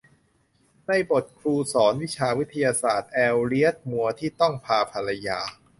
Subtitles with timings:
[0.87, 5.39] ในบทครูสอนวิชาวิทยาศาสตร์ เอลเลียต มัวร์ ที่ต้องพาภรรยา